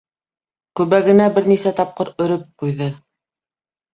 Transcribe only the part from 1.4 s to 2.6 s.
нисә тапҡыр өрөп